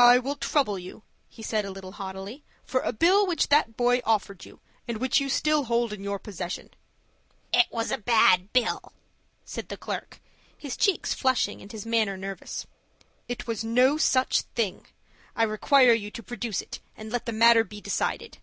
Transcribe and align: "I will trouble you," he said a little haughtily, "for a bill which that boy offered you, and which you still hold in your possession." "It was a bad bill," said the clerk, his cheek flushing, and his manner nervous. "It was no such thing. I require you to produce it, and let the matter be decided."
"I 0.00 0.18
will 0.18 0.34
trouble 0.34 0.76
you," 0.76 1.04
he 1.28 1.40
said 1.40 1.64
a 1.64 1.70
little 1.70 1.92
haughtily, 1.92 2.42
"for 2.64 2.80
a 2.80 2.92
bill 2.92 3.28
which 3.28 3.46
that 3.46 3.76
boy 3.76 4.00
offered 4.04 4.44
you, 4.44 4.58
and 4.88 4.98
which 4.98 5.20
you 5.20 5.28
still 5.28 5.66
hold 5.66 5.92
in 5.92 6.02
your 6.02 6.18
possession." 6.18 6.70
"It 7.52 7.66
was 7.70 7.92
a 7.92 7.98
bad 7.98 8.52
bill," 8.52 8.92
said 9.44 9.68
the 9.68 9.76
clerk, 9.76 10.20
his 10.58 10.76
cheek 10.76 11.06
flushing, 11.06 11.62
and 11.62 11.70
his 11.70 11.86
manner 11.86 12.16
nervous. 12.16 12.66
"It 13.28 13.46
was 13.46 13.62
no 13.62 13.96
such 13.96 14.40
thing. 14.56 14.88
I 15.36 15.44
require 15.44 15.92
you 15.92 16.10
to 16.10 16.24
produce 16.24 16.60
it, 16.60 16.80
and 16.96 17.12
let 17.12 17.24
the 17.24 17.32
matter 17.32 17.62
be 17.62 17.80
decided." 17.80 18.38